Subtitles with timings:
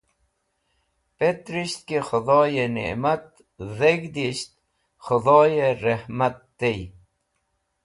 [1.17, 3.25] Petrisht ki Khudoye Nimat,
[3.77, 4.51] Dheg̃hdisht
[5.03, 6.81] k̃hudhoye Rahmat tey.